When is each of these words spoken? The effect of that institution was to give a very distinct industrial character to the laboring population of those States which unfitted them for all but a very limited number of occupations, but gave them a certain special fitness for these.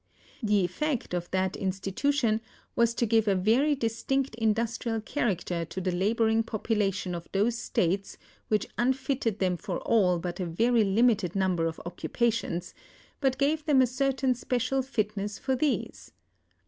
The 0.41 0.65
effect 0.65 1.13
of 1.13 1.29
that 1.29 1.55
institution 1.55 2.41
was 2.75 2.95
to 2.95 3.05
give 3.05 3.27
a 3.27 3.35
very 3.35 3.75
distinct 3.75 4.33
industrial 4.33 4.99
character 4.99 5.63
to 5.65 5.79
the 5.79 5.91
laboring 5.91 6.41
population 6.41 7.13
of 7.13 7.29
those 7.33 7.55
States 7.55 8.17
which 8.47 8.65
unfitted 8.79 9.37
them 9.37 9.57
for 9.57 9.77
all 9.81 10.17
but 10.17 10.39
a 10.39 10.45
very 10.47 10.83
limited 10.83 11.35
number 11.35 11.67
of 11.67 11.79
occupations, 11.85 12.73
but 13.19 13.37
gave 13.37 13.63
them 13.65 13.79
a 13.79 13.85
certain 13.85 14.33
special 14.33 14.81
fitness 14.81 15.37
for 15.37 15.55
these. 15.55 16.09